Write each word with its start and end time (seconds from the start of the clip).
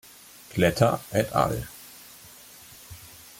Kletter 0.49 0.97
et 1.13 1.27
al. 1.43 1.61